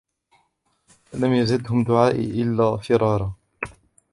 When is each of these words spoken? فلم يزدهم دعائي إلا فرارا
فلم 1.05 1.33
يزدهم 1.33 1.83
دعائي 1.83 2.41
إلا 2.43 2.77
فرارا 2.77 3.35